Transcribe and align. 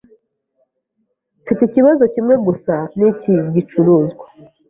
Mfite 1.41 1.61
ikibazo 1.65 2.03
kimwe 2.13 2.35
gusa 2.45 2.75
niki 2.97 3.33
gicuruzwa. 3.53 4.25